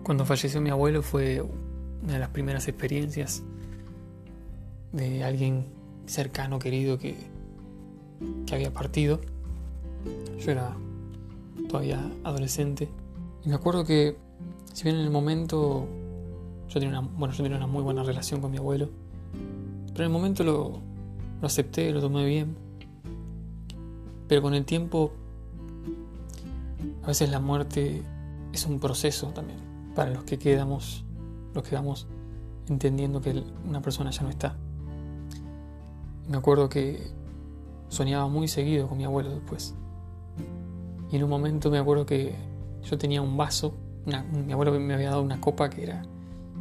Cuando 0.04 0.26
falleció 0.26 0.62
mi 0.62 0.70
abuelo 0.70 1.02
fue 1.02 1.42
una 2.04 2.14
de 2.14 2.20
las 2.20 2.30
primeras 2.30 2.68
experiencias 2.68 3.42
de 4.92 5.24
alguien 5.24 5.66
cercano, 6.06 6.60
querido, 6.60 7.00
que, 7.00 7.16
que 8.46 8.54
había 8.54 8.72
partido. 8.72 9.22
Yo 10.38 10.52
era 10.52 10.78
todavía 11.68 12.12
adolescente. 12.24 12.90
Y 13.44 13.50
me 13.50 13.56
acuerdo 13.56 13.86
que, 13.86 14.16
si 14.72 14.84
bien 14.84 14.98
en 14.98 15.02
el 15.02 15.10
momento 15.10 15.88
yo 16.72 16.80
tenía 16.80 16.98
una, 16.98 17.08
bueno, 17.18 17.34
yo 17.34 17.44
tenía 17.44 17.58
una 17.58 17.68
muy 17.68 17.84
buena 17.84 18.02
relación 18.02 18.40
con 18.40 18.50
mi 18.50 18.58
abuelo. 18.58 18.90
Pero 19.88 20.06
en 20.06 20.06
el 20.06 20.10
momento 20.10 20.44
lo, 20.46 20.80
lo 21.42 21.46
acepté, 21.46 21.92
lo 21.92 22.00
tomé 22.00 22.26
bien. 22.26 22.56
Pero 24.30 24.42
con 24.42 24.54
el 24.54 24.64
tiempo, 24.64 25.12
a 27.04 27.08
veces 27.08 27.30
la 27.30 27.42
muerte 27.42 28.04
es 28.54 28.66
un 28.66 28.80
proceso 28.80 29.28
también. 29.28 29.60
Para 29.96 30.12
los 30.12 30.24
que 30.24 30.40
quedamos, 30.40 31.04
los 31.54 31.62
que 31.66 31.72
quedamos 31.72 32.08
entendiendo 32.70 33.20
que 33.20 33.44
una 33.68 33.82
persona 33.82 34.12
ya 34.12 34.24
no 34.24 34.30
está. 34.30 34.56
me 36.30 36.38
acuerdo 36.38 36.70
que 36.70 37.12
soñaba 37.90 38.30
muy 38.30 38.48
seguido 38.48 38.88
con 38.88 38.98
mi 38.98 39.04
abuelo 39.04 39.32
después. 39.32 39.76
Y 41.12 41.18
en 41.18 41.24
un 41.26 41.30
momento 41.30 41.70
me 41.70 41.80
acuerdo 41.80 42.06
que 42.06 42.34
yo 42.90 42.98
tenía 42.98 43.22
un 43.22 43.36
vaso, 43.36 43.74
mi 44.06 44.54
abuelo 44.54 44.80
me 44.80 44.94
había 44.94 45.10
dado 45.10 45.22
una 45.22 45.42
copa 45.42 45.70
que 45.70 45.84
era 45.84 46.04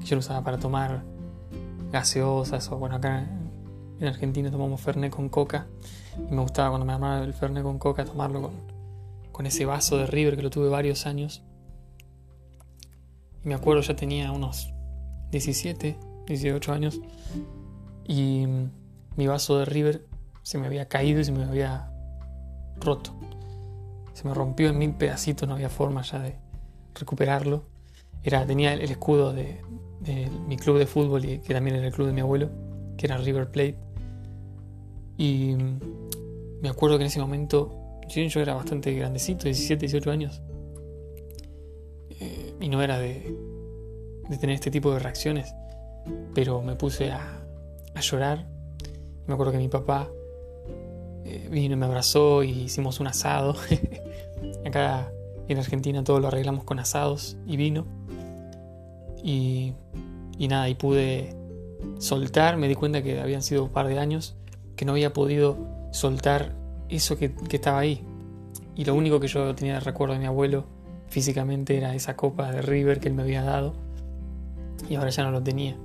yo 0.05 0.17
lo 0.17 0.21
usaba 0.21 0.43
para 0.43 0.59
tomar 0.59 1.03
gaseosas 1.93 2.71
o 2.71 2.79
bueno 2.79 2.97
acá 2.97 3.29
en 3.99 4.07
Argentina 4.07 4.51
tomamos 4.51 4.81
Fernet 4.81 5.13
con 5.13 5.29
coca 5.29 5.67
y 6.17 6.35
me 6.35 6.41
gustaba 6.41 6.71
cuando 6.71 6.87
me 6.87 6.93
armaba 6.93 7.23
el 7.23 7.35
Fernet 7.35 7.63
con 7.63 7.79
coca 7.79 8.05
tomarlo 8.05 8.43
con, 8.43 8.53
con 9.33 9.47
ese 9.47 9.65
vaso 9.65 9.97
de 9.97 10.07
River 10.07 10.37
que 10.37 10.43
lo 10.43 10.51
tuve 10.51 10.69
varios 10.69 11.07
años 11.07 11.43
y 13.45 13.49
me 13.49 13.55
acuerdo 13.55 13.83
ya 13.83 13.97
tenía 13.97 14.33
unos 14.33 14.73
17, 15.31 15.97
18 16.27 16.73
años 16.73 17.01
y 18.07 18.47
mi 19.17 19.27
vaso 19.27 19.59
de 19.59 19.65
River 19.65 20.07
se 20.43 20.59
me 20.59 20.67
había 20.67 20.89
caído 20.89 21.21
y 21.21 21.25
se 21.25 21.33
me 21.33 21.45
había 21.45 21.93
roto. 22.81 23.13
Se 24.13 24.27
me 24.27 24.35
rompió 24.35 24.69
en 24.69 24.79
mil 24.79 24.95
pedacitos, 24.95 25.49
no 25.49 25.55
había 25.55 25.69
forma 25.69 26.03
ya 26.03 26.19
de 26.19 26.37
recuperarlo. 26.95 27.65
Era, 28.23 28.45
tenía 28.47 28.75
el 28.75 28.91
escudo 28.91 29.33
de, 29.33 29.63
mi 30.47 30.57
club 30.57 30.79
de 30.79 30.87
fútbol 30.87 31.25
y 31.25 31.39
que 31.39 31.53
también 31.55 31.77
era 31.77 31.87
el 31.87 31.93
club 31.93 32.07
de 32.07 32.13
mi 32.13 32.21
abuelo, 32.21 32.49
que 32.97 33.07
era 33.07 33.17
River 33.19 33.51
Plate. 33.51 33.77
Y 35.19 35.55
me 36.61 36.69
acuerdo 36.69 36.97
que 36.97 37.05
en 37.05 37.09
ese 37.09 37.21
momento, 37.21 37.99
yo 38.09 38.41
era 38.41 38.55
bastante 38.55 38.93
grandecito, 38.95 39.45
17, 39.45 39.81
18 39.81 40.11
años, 40.11 40.43
eh, 42.19 42.55
y 42.61 42.69
no 42.69 42.83
era 42.83 42.99
de, 42.99 43.35
tener 44.41 44.55
este 44.55 44.71
tipo 44.71 44.93
de 44.93 44.99
reacciones, 44.99 45.55
pero 46.35 46.63
me 46.63 46.77
puse 46.77 47.11
a, 47.11 47.43
a 47.95 48.01
llorar. 48.01 48.47
Me 49.27 49.35
acuerdo 49.35 49.53
que 49.53 49.59
mi 49.59 49.69
papá 49.69 50.11
eh, 51.25 51.49
vino 51.51 51.75
y 51.75 51.77
me 51.77 51.87
abrazó 51.87 52.43
y 52.43 52.51
hicimos 52.51 53.01
un 53.01 53.07
asado. 53.07 53.55
Acá 54.67 55.13
en 55.49 55.59
Argentina 55.59 56.03
todo 56.05 56.21
lo 56.21 56.29
arreglamos 56.29 56.65
con 56.65 56.79
asados 56.79 57.37
y 57.47 57.57
vino. 57.57 57.87
Y, 59.23 59.75
nada, 60.39 60.69
y 60.69 60.75
pude 60.75 61.37
soltar, 61.99 62.57
me 62.57 62.69
di 62.69 62.75
cuenta 62.75 63.03
que 63.03 63.21
habían 63.21 63.43
sido 63.43 63.65
un 63.65 63.71
par 63.71 63.87
de 63.89 63.99
años 63.99 64.37
que 64.77 64.85
no 64.85 64.93
había 64.93 65.13
podido 65.13 65.59
soltar 65.93 66.57
eso 66.89 67.17
que, 67.17 67.35
estaba 67.51 67.79
ahí. 67.79 68.05
Y 68.75 68.85
lo 68.85 68.95
único 68.95 69.21
que 69.21 69.29
yo 69.29 69.55
tenía 69.55 69.75
de 69.75 69.81
recuerdo 69.81 70.15
de 70.15 70.21
mi 70.21 70.27
abuelo 70.27 70.65
físicamente 71.09 71.77
era 71.77 71.95
esa 71.95 72.17
copa 72.17 72.51
de 72.51 72.63
River 72.63 73.01
que 73.01 73.09
él 73.09 73.15
me 73.15 73.23
había 73.23 73.43
dado 73.43 73.75
y 74.89 74.95
ahora 74.95 75.11
ya 75.11 75.23
no 75.25 75.31
lo 75.31 75.43
tenía. 75.43 75.77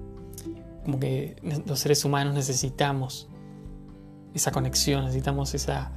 Como 0.84 1.00
que 1.00 1.36
los 1.66 1.80
seres 1.80 2.06
humanos 2.06 2.36
necesitamos 2.36 3.28
esa 4.34 4.52
conexión, 4.52 5.06
necesitamos 5.06 5.54
esa 5.56 5.92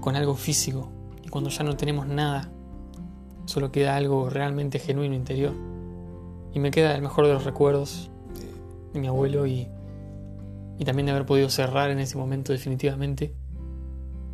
con 0.00 0.16
algo 0.16 0.34
físico. 0.34 0.90
Y 1.24 1.28
cuando 1.28 1.50
ya 1.50 1.64
no 1.64 1.76
tenemos 1.76 2.06
nada, 2.06 2.50
solo 3.46 3.72
queda 3.72 3.96
algo 3.96 4.30
realmente 4.30 4.78
genuino 4.78 5.14
interior. 5.14 5.54
Y 6.56 6.58
me 6.58 6.70
queda 6.70 6.94
el 6.94 7.02
mejor 7.02 7.26
de 7.26 7.34
los 7.34 7.44
recuerdos 7.44 8.10
de, 8.94 8.98
mi 8.98 9.08
abuelo 9.08 9.46
y, 9.46 9.68
también 10.86 11.04
de 11.04 11.12
haber 11.12 11.26
podido 11.26 11.50
cerrar 11.50 11.90
en 11.90 11.98
ese 11.98 12.16
momento 12.16 12.50
definitivamente 12.50 13.34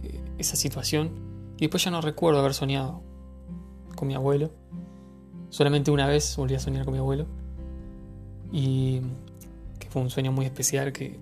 eh, 0.05 0.21
esa 0.39 0.55
situación. 0.55 1.11
Y 1.57 1.63
después 1.63 1.83
ya 1.83 1.91
no 1.91 2.01
recuerdo 2.01 2.39
haber 2.39 2.55
soñado 2.55 3.03
con 3.97 4.07
mi 4.07 4.15
abuelo. 4.15 4.53
Solamente 5.49 5.91
una 5.91 6.07
vez 6.07 6.37
volví 6.37 6.55
a 6.55 6.61
soñar 6.61 6.85
con 6.85 6.95
mi 6.95 7.01
abuelo. 7.01 7.27
Y 8.53 9.01
que 9.81 9.91
fue 9.91 10.01
un 10.01 10.09
sueño 10.09 10.31
muy 10.31 10.47
especial 10.47 10.93
que 10.93 11.19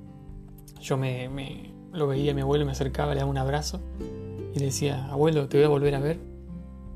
yo 0.82 0.98
me, 0.98 1.30
me 1.30 1.72
lo 1.94 2.08
veía 2.08 2.32
a 2.32 2.34
mi 2.34 2.42
abuelo, 2.42 2.66
me 2.66 2.72
acercaba, 2.72 3.14
le 3.14 3.20
daba 3.20 3.30
un 3.30 3.38
abrazo 3.38 3.80
y 4.54 4.58
le 4.58 4.66
decía, 4.66 5.06
abuelo, 5.06 5.48
te 5.48 5.56
voy 5.56 5.64
a 5.64 5.70
volver 5.70 5.94
a 5.94 6.00
ver. 6.00 6.20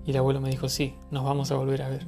Y 0.04 0.10
el 0.10 0.18
abuelo 0.18 0.42
me 0.42 0.50
dijo, 0.50 0.68
sí, 0.68 0.94
nos 1.10 1.24
vamos 1.24 1.50
a 1.52 1.54
volver 1.54 1.80
a 1.80 1.88
ver. 1.88 2.06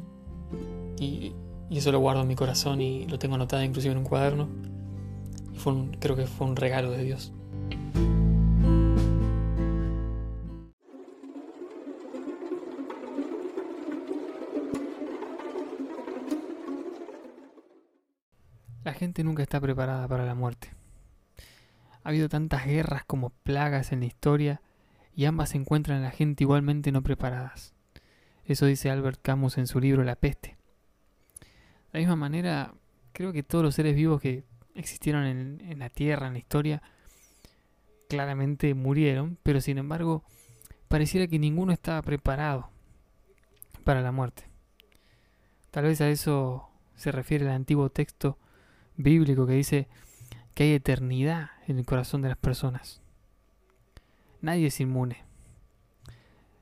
Y 0.98 1.32
y 1.68 1.78
eso 1.78 1.92
lo 1.92 1.98
guardo 1.98 2.22
en 2.22 2.28
mi 2.28 2.36
corazón 2.36 2.80
y 2.80 3.06
lo 3.06 3.18
tengo 3.18 3.34
anotado 3.34 3.62
inclusive 3.62 3.92
en 3.92 3.98
un 3.98 4.04
cuaderno. 4.04 4.48
Creo 5.98 6.14
que 6.14 6.26
fue 6.26 6.46
un 6.46 6.54
regalo 6.54 6.92
de 6.92 7.02
Dios. 7.02 7.32
La 18.84 18.92
gente 18.92 19.24
nunca 19.24 19.42
está 19.42 19.60
preparada 19.60 20.06
para 20.06 20.24
la 20.24 20.36
muerte. 20.36 20.72
Ha 22.04 22.10
habido 22.10 22.28
tantas 22.28 22.64
guerras 22.66 23.04
como 23.04 23.30
plagas 23.30 23.90
en 23.90 23.98
la 23.98 24.06
historia 24.06 24.62
y 25.16 25.24
ambas 25.24 25.56
encuentran 25.56 25.98
a 25.98 26.04
la 26.04 26.10
gente 26.12 26.44
igualmente 26.44 26.92
no 26.92 27.02
preparadas. 27.02 27.74
Eso 28.44 28.66
dice 28.66 28.90
Albert 28.90 29.18
Camus 29.20 29.58
en 29.58 29.66
su 29.66 29.80
libro 29.80 30.04
La 30.04 30.14
peste. 30.14 30.55
La 31.96 32.00
misma 32.00 32.16
manera, 32.16 32.74
creo 33.14 33.32
que 33.32 33.42
todos 33.42 33.64
los 33.64 33.74
seres 33.74 33.96
vivos 33.96 34.20
que 34.20 34.44
existieron 34.74 35.24
en, 35.24 35.78
la 35.78 35.88
Tierra, 35.88 36.26
en 36.26 36.34
la 36.34 36.38
historia, 36.38 36.82
claramente 38.10 38.74
murieron, 38.74 39.38
pero 39.42 39.62
sin 39.62 39.78
embargo, 39.78 40.22
pareciera 40.88 41.26
que 41.26 41.38
ninguno 41.38 41.72
estaba 41.72 42.02
preparado 42.02 42.68
para 43.82 44.02
la 44.02 44.12
muerte. 44.12 44.44
Tal 45.70 45.84
vez 45.84 46.02
a 46.02 46.10
eso 46.10 46.68
se 46.96 47.12
refiere 47.12 47.46
el 47.46 47.50
antiguo 47.50 47.88
texto 47.88 48.36
bíblico 48.98 49.46
que 49.46 49.54
dice 49.54 49.88
que 50.52 50.64
hay 50.64 50.72
eternidad 50.72 51.52
en 51.66 51.78
el 51.78 51.86
corazón 51.86 52.20
de 52.20 52.28
las 52.28 52.36
personas. 52.36 53.00
Nadie 54.42 54.66
es 54.66 54.80
inmune. 54.80 55.24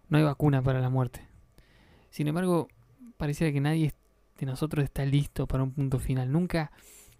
No 0.08 0.16
hay 0.16 0.22
vacuna 0.22 0.62
para 0.62 0.78
la 0.78 0.90
muerte. 0.90 1.26
Sin 2.10 2.28
embargo, 2.28 2.68
pareciera 3.16 3.52
que 3.52 3.60
nadie 3.60 3.86
nosotros 4.44 4.84
está 4.84 5.04
listo 5.04 5.46
para 5.46 5.62
un 5.62 5.72
punto 5.72 5.98
final. 5.98 6.30
Nunca 6.30 6.72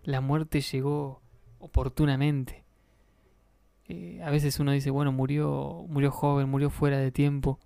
la 0.03 0.21
muerte 0.21 0.61
llegó 0.61 1.23
oportunamente. 1.59 2.65
Eh, 3.87 4.21
a 4.25 4.31
veces 4.31 4.59
uno 4.61 4.73
dice, 4.73 4.91
bueno, 4.91 5.13
murió, 5.13 5.85
murió 5.89 6.11
joven, 6.11 6.49
murió 6.49 6.71
fuera 6.71 6.99
de 6.99 7.11
tiempo, 7.11 7.59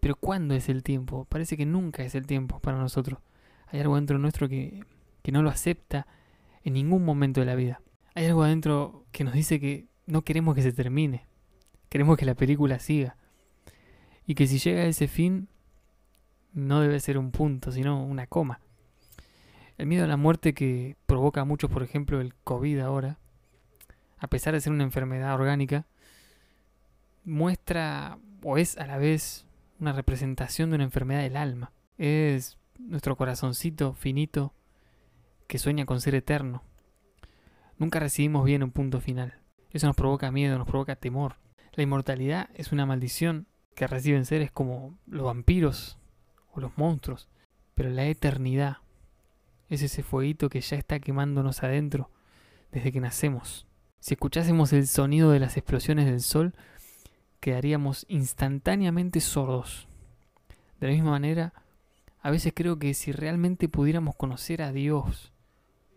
Pero 0.00 0.16
¿cuándo 0.16 0.54
es 0.54 0.68
el 0.68 0.82
tiempo? 0.82 1.24
Parece 1.30 1.56
que 1.56 1.64
nunca 1.64 2.02
es 2.04 2.14
el 2.14 2.26
tiempo 2.26 2.60
para 2.60 2.76
nosotros. 2.76 3.20
Hay 3.68 3.80
algo 3.80 3.96
dentro 3.96 4.18
nuestro 4.18 4.48
que, 4.48 4.84
que 5.22 5.32
no 5.32 5.42
lo 5.42 5.48
acepta 5.48 6.06
en 6.62 6.74
ningún 6.74 7.04
momento 7.04 7.40
de 7.40 7.46
la 7.46 7.54
vida. 7.54 7.80
Hay 8.14 8.26
algo 8.26 8.42
adentro 8.42 9.06
que 9.12 9.24
nos 9.24 9.32
dice 9.32 9.58
que 9.60 9.86
no 10.06 10.22
queremos 10.22 10.54
que 10.54 10.62
se 10.62 10.72
termine. 10.72 11.24
Queremos 11.88 12.18
que 12.18 12.26
la 12.26 12.34
película 12.34 12.78
siga. 12.78 13.16
Y 14.26 14.34
que 14.34 14.46
si 14.46 14.58
llega 14.58 14.82
a 14.82 14.86
ese 14.86 15.08
fin, 15.08 15.48
no 16.52 16.80
debe 16.80 17.00
ser 17.00 17.18
un 17.18 17.30
punto, 17.30 17.72
sino 17.72 18.04
una 18.04 18.26
coma. 18.26 18.60
El 19.76 19.86
miedo 19.86 20.04
a 20.04 20.08
la 20.08 20.16
muerte 20.16 20.54
que 20.54 20.96
provoca 21.06 21.40
a 21.40 21.44
muchos, 21.44 21.70
por 21.70 21.82
ejemplo, 21.82 22.20
el 22.20 22.34
COVID 22.44 22.78
ahora, 22.80 23.18
a 24.18 24.28
pesar 24.28 24.54
de 24.54 24.60
ser 24.60 24.72
una 24.72 24.84
enfermedad 24.84 25.34
orgánica, 25.34 25.86
muestra 27.24 28.18
o 28.42 28.56
es 28.58 28.76
a 28.78 28.86
la 28.86 28.98
vez 28.98 29.46
una 29.80 29.92
representación 29.92 30.70
de 30.70 30.76
una 30.76 30.84
enfermedad 30.84 31.22
del 31.22 31.36
alma. 31.36 31.72
Es 31.98 32.58
nuestro 32.78 33.16
corazoncito 33.16 33.94
finito 33.94 34.52
que 35.48 35.58
sueña 35.58 35.86
con 35.86 36.00
ser 36.00 36.14
eterno. 36.14 36.62
Nunca 37.78 37.98
recibimos 37.98 38.44
bien 38.44 38.62
un 38.62 38.70
punto 38.70 39.00
final. 39.00 39.40
Eso 39.70 39.88
nos 39.88 39.96
provoca 39.96 40.30
miedo, 40.30 40.56
nos 40.56 40.68
provoca 40.68 40.94
temor. 40.94 41.36
La 41.72 41.82
inmortalidad 41.82 42.48
es 42.54 42.70
una 42.70 42.86
maldición 42.86 43.48
que 43.74 43.88
reciben 43.88 44.24
seres 44.24 44.52
como 44.52 44.96
los 45.06 45.24
vampiros 45.24 45.98
o 46.52 46.60
los 46.60 46.78
monstruos. 46.78 47.28
Pero 47.74 47.90
la 47.90 48.06
eternidad 48.06 48.78
es 49.74 49.82
ese 49.82 50.02
fueguito 50.02 50.48
que 50.48 50.60
ya 50.60 50.76
está 50.76 51.00
quemándonos 51.00 51.62
adentro 51.62 52.10
desde 52.72 52.92
que 52.92 53.00
nacemos. 53.00 53.66
Si 54.00 54.14
escuchásemos 54.14 54.72
el 54.72 54.86
sonido 54.86 55.30
de 55.30 55.40
las 55.40 55.56
explosiones 55.56 56.06
del 56.06 56.20
sol, 56.20 56.54
quedaríamos 57.40 58.06
instantáneamente 58.08 59.20
sordos. 59.20 59.88
De 60.80 60.88
la 60.88 60.92
misma 60.92 61.12
manera, 61.12 61.54
a 62.20 62.30
veces 62.30 62.52
creo 62.54 62.78
que 62.78 62.94
si 62.94 63.12
realmente 63.12 63.68
pudiéramos 63.68 64.14
conocer 64.16 64.62
a 64.62 64.72
Dios 64.72 65.32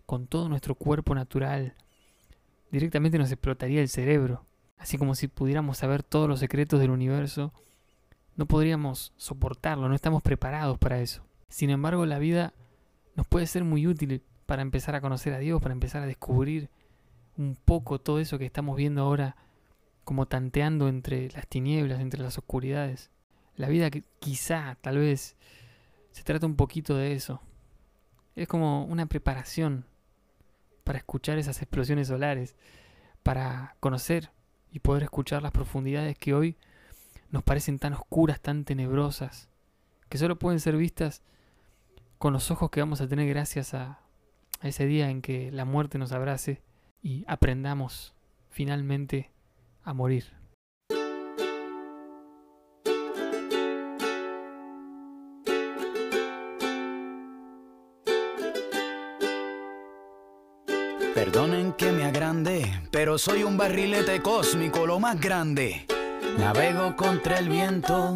con 0.05 0.27
todo 0.27 0.49
nuestro 0.49 0.75
cuerpo 0.75 1.15
natural, 1.15 1.73
directamente 2.71 3.17
nos 3.17 3.31
explotaría 3.31 3.81
el 3.81 3.89
cerebro. 3.89 4.45
Así 4.77 4.97
como 4.97 5.15
si 5.15 5.27
pudiéramos 5.27 5.77
saber 5.77 6.03
todos 6.03 6.29
los 6.29 6.39
secretos 6.39 6.79
del 6.79 6.91
universo, 6.91 7.53
no 8.35 8.45
podríamos 8.45 9.13
soportarlo, 9.17 9.89
no 9.89 9.95
estamos 9.95 10.21
preparados 10.21 10.77
para 10.77 10.99
eso. 11.01 11.23
Sin 11.49 11.69
embargo, 11.69 12.05
la 12.05 12.19
vida 12.19 12.53
nos 13.17 13.27
puede 13.27 13.47
ser 13.47 13.63
muy 13.63 13.87
útil 13.87 14.21
para 14.45 14.61
empezar 14.61 14.95
a 14.95 15.01
conocer 15.01 15.33
a 15.33 15.39
Dios, 15.39 15.59
para 15.59 15.73
empezar 15.73 16.03
a 16.03 16.05
descubrir 16.05 16.69
un 17.35 17.57
poco 17.65 17.99
todo 17.99 18.19
eso 18.19 18.37
que 18.37 18.45
estamos 18.45 18.77
viendo 18.77 19.01
ahora 19.01 19.35
como 20.03 20.27
tanteando 20.27 20.87
entre 20.87 21.29
las 21.31 21.47
tinieblas, 21.47 21.99
entre 21.99 22.21
las 22.21 22.37
oscuridades. 22.37 23.09
La 23.55 23.69
vida 23.69 23.89
que 23.89 24.03
quizá, 24.19 24.77
tal 24.81 24.99
vez, 24.99 25.35
se 26.11 26.23
trata 26.23 26.45
un 26.45 26.55
poquito 26.55 26.95
de 26.95 27.13
eso. 27.13 27.41
Es 28.35 28.47
como 28.47 28.85
una 28.85 29.07
preparación 29.07 29.85
para 30.83 30.99
escuchar 30.99 31.39
esas 31.39 31.59
explosiones 31.61 32.09
solares, 32.09 32.55
para 33.23 33.75
conocer 33.79 34.29
y 34.71 34.79
poder 34.79 35.03
escuchar 35.03 35.41
las 35.41 35.51
profundidades 35.51 36.17
que 36.19 36.35
hoy 36.35 36.55
nos 37.31 37.41
parecen 37.41 37.79
tan 37.79 37.93
oscuras, 37.93 38.39
tan 38.39 38.63
tenebrosas, 38.63 39.49
que 40.07 40.19
solo 40.19 40.37
pueden 40.37 40.59
ser 40.59 40.77
vistas 40.77 41.23
con 42.17 42.33
los 42.33 42.51
ojos 42.51 42.69
que 42.71 42.79
vamos 42.79 43.01
a 43.01 43.07
tener 43.07 43.27
gracias 43.27 43.73
a, 43.73 43.99
ese 44.63 44.87
día 44.87 45.09
en 45.09 45.21
que 45.21 45.51
la 45.51 45.65
muerte 45.65 45.99
nos 45.99 46.11
abrace 46.11 46.61
y 47.03 47.23
aprendamos 47.27 48.15
finalmente 48.49 49.29
a 49.83 49.93
morir. 49.93 50.25
Perdonen 61.13 61.73
que 61.73 61.91
me 61.91 62.03
agrande, 62.03 62.81
pero 62.91 63.17
soy 63.17 63.43
un 63.43 63.57
barrilete 63.57 64.21
cósmico, 64.21 64.87
lo 64.87 64.99
más 64.99 65.19
grande. 65.19 65.85
Navego 66.37 66.95
contra 66.95 67.39
el 67.39 67.49
viento 67.49 68.15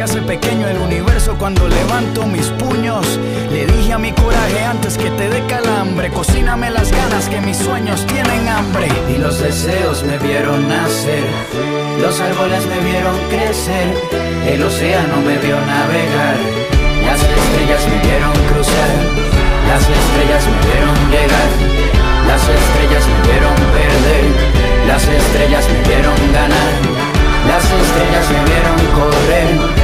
se 0.00 0.04
hace 0.04 0.22
pequeño 0.22 0.66
el 0.66 0.78
universo 0.78 1.36
cuando 1.38 1.68
levanto 1.68 2.24
mis 2.24 2.46
puños. 2.46 3.20
Le 3.52 3.66
dije 3.66 3.92
a 3.92 3.98
mi 3.98 4.12
coraje 4.12 4.64
antes 4.64 4.96
que 4.96 5.10
te 5.10 5.28
dé 5.28 5.44
calambre. 5.44 6.10
Cocíname 6.10 6.70
las 6.70 6.90
ganas 6.90 7.28
que 7.28 7.38
mis 7.42 7.58
sueños 7.58 8.06
tienen 8.06 8.48
hambre. 8.48 8.88
Y 9.14 9.18
los 9.18 9.38
deseos 9.40 10.02
me 10.04 10.16
vieron 10.16 10.66
nacer. 10.66 11.24
Los 12.00 12.18
árboles 12.18 12.64
me 12.66 12.80
vieron 12.80 13.14
crecer. 13.28 13.88
El 14.46 14.62
océano 14.62 15.16
me 15.20 15.36
vio 15.36 15.60
navegar. 15.60 16.36
Las 17.04 17.20
estrellas 17.20 17.82
me 17.90 17.98
vieron 18.08 18.32
cruzar. 18.48 18.92
Las 19.68 19.82
estrellas 19.82 20.42
me 20.48 20.58
vieron 20.70 20.96
llegar. 21.12 21.50
Las 22.26 22.42
estrellas 22.48 23.04
me 23.04 23.20
vieron 23.28 23.54
perder. 23.76 24.24
Las 24.86 25.02
estrellas 25.06 25.68
me 25.68 25.88
vieron 25.92 26.16
ganar. 26.32 26.72
Las 27.52 27.64
estrellas 27.64 28.26
me 28.32 28.40
vieron 28.48 28.78
correr. 28.96 29.79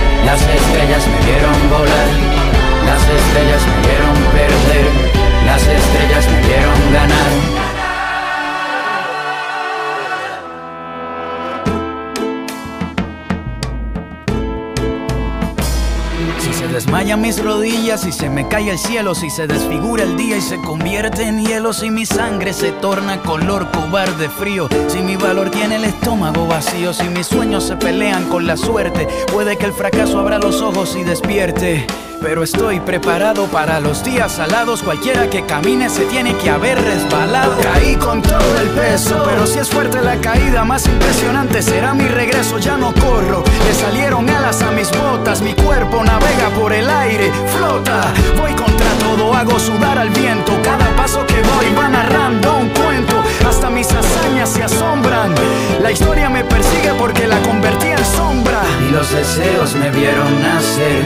Mis 17.27 17.43
rodillas 17.43 18.07
y 18.07 18.12
se 18.12 18.31
me 18.31 18.47
cae 18.47 18.71
el 18.71 18.79
cielo, 18.79 19.12
si 19.12 19.31
se 19.31 19.49
desfigura 19.49 20.05
el 20.05 20.17
día 20.17 20.37
y 20.37 20.41
se 20.41 20.61
convierte 20.61 21.25
en 21.25 21.45
hielo, 21.45 21.73
si 21.73 21.91
mi 21.91 22.07
sangre 22.07 22.53
se 22.53 22.71
torna 22.71 23.21
color 23.21 23.69
cobarde 23.73 24.29
frío, 24.29 24.69
si 24.87 25.01
mi 25.01 25.17
valor 25.17 25.51
tiene 25.51 25.75
el 25.75 25.85
estómago 25.87 26.47
vacío, 26.47 26.95
si 26.95 27.09
mis 27.09 27.27
sueños 27.27 27.65
se 27.65 27.75
pelean 27.75 28.29
con 28.29 28.47
la 28.47 28.57
suerte, 28.57 29.09
puede 29.33 29.57
que 29.57 29.67
el 29.67 29.73
fracaso 29.73 30.21
abra 30.21 30.39
los 30.39 30.62
ojos 30.62 30.95
y 30.95 31.03
despierte 31.03 31.85
pero 32.23 32.43
estoy 32.43 32.81
preparado 32.81 33.47
para 33.47 33.79
los 33.79 34.03
días 34.03 34.33
salados. 34.33 34.83
Cualquiera 34.83 35.29
que 35.29 35.45
camine 35.45 35.89
se 35.89 36.07
tiene 36.07 36.35
que 36.39 36.51
haber 36.51 36.81
resbalado. 36.83 37.57
Caí 37.62 37.95
con 37.97 38.23
todo 38.23 38.56
pero 39.05 39.47
si 39.47 39.59
es 39.59 39.69
fuerte 39.69 40.01
la 40.01 40.17
caída, 40.17 40.65
más 40.65 40.87
impresionante 40.87 41.61
será 41.61 41.93
mi 41.93 42.09
regreso. 42.09 42.59
Ya 42.59 42.79
no 42.79 42.95
corro, 42.95 43.45
le 43.67 43.75
salieron 43.75 44.29
alas 44.31 44.63
a 44.63 44.71
mis 44.71 44.91
botas. 44.91 45.43
Mi 45.43 45.53
cuerpo 45.53 46.03
navega 46.03 46.49
por 46.59 46.73
el 46.73 46.89
aire, 46.89 47.31
flota. 47.55 48.13
Voy 48.39 48.55
contra 48.55 48.87
todo, 49.01 49.35
hago 49.35 49.59
sudar 49.59 49.99
al 49.99 50.09
viento. 50.11 50.53
Cada 50.63 50.89
paso 50.97 51.27
que 51.27 51.35
voy 51.35 51.75
va 51.79 51.89
narrando 51.89 52.57
un 52.57 52.71
cuento. 52.71 53.23
Hasta 53.47 53.69
mis 53.69 53.89
hazañas 53.93 54.49
se 54.49 54.65
asombran. 54.65 55.35
La 55.83 55.93
historia 55.93 56.31
me 56.31 56.43
persigue 56.45 56.95
porque 56.99 57.27
la 57.27 57.39
convertí 57.43 57.89
en 57.89 58.05
sombra. 58.05 58.63
Y 58.89 58.93
los 58.93 59.13
deseos 59.13 59.75
me 59.75 59.91
vieron 59.91 60.43
nacer. 60.43 61.05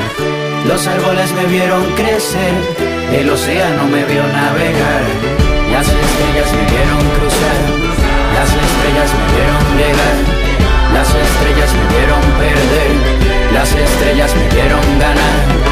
Los 0.66 0.86
árboles 0.86 1.32
me 1.32 1.46
vieron 1.46 1.82
crecer, 1.96 2.52
el 3.12 3.30
océano 3.30 3.86
me 3.86 4.04
vio 4.04 4.22
navegar, 4.28 5.02
las 5.80 5.88
estrellas 5.88 6.52
me 6.52 6.64
vieron 6.70 6.98
cruzar, 7.16 7.56
las 8.34 8.50
estrellas 8.50 9.14
me 9.16 9.24
vieron 9.32 9.78
llegar, 9.78 10.16
las 10.92 11.08
estrellas 11.08 11.74
me 11.74 11.96
vieron 11.96 12.20
perder, 12.38 13.54
las 13.54 13.74
estrellas 13.74 14.36
me 14.36 14.48
vieron 14.54 14.98
ganar. 14.98 15.69